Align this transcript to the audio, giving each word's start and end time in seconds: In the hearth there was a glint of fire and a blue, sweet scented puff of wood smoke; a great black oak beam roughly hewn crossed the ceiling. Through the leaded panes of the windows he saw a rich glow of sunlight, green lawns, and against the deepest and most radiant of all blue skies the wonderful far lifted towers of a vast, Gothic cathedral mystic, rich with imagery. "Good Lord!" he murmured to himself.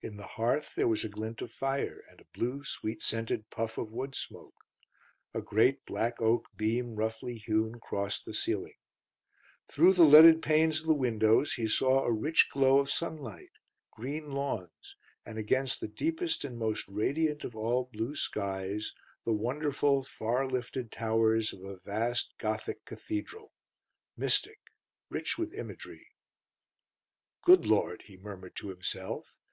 In 0.00 0.16
the 0.16 0.28
hearth 0.28 0.76
there 0.76 0.86
was 0.86 1.02
a 1.02 1.08
glint 1.08 1.42
of 1.42 1.50
fire 1.50 2.04
and 2.08 2.20
a 2.20 2.24
blue, 2.32 2.62
sweet 2.62 3.02
scented 3.02 3.50
puff 3.50 3.78
of 3.78 3.90
wood 3.90 4.14
smoke; 4.14 4.54
a 5.34 5.42
great 5.42 5.84
black 5.84 6.22
oak 6.22 6.44
beam 6.56 6.94
roughly 6.94 7.36
hewn 7.36 7.80
crossed 7.80 8.24
the 8.24 8.32
ceiling. 8.32 8.76
Through 9.66 9.94
the 9.94 10.04
leaded 10.04 10.40
panes 10.40 10.80
of 10.80 10.86
the 10.86 10.94
windows 10.94 11.54
he 11.54 11.66
saw 11.66 12.04
a 12.04 12.12
rich 12.12 12.48
glow 12.48 12.78
of 12.78 12.92
sunlight, 12.92 13.50
green 13.90 14.30
lawns, 14.30 14.94
and 15.24 15.36
against 15.36 15.80
the 15.80 15.88
deepest 15.88 16.44
and 16.44 16.56
most 16.56 16.86
radiant 16.86 17.42
of 17.42 17.56
all 17.56 17.90
blue 17.92 18.14
skies 18.14 18.92
the 19.24 19.32
wonderful 19.32 20.04
far 20.04 20.46
lifted 20.48 20.92
towers 20.92 21.52
of 21.52 21.64
a 21.64 21.78
vast, 21.80 22.34
Gothic 22.38 22.84
cathedral 22.84 23.52
mystic, 24.16 24.60
rich 25.10 25.36
with 25.36 25.52
imagery. 25.52 26.06
"Good 27.42 27.66
Lord!" 27.66 28.02
he 28.02 28.16
murmured 28.16 28.54
to 28.58 28.68
himself. 28.68 29.34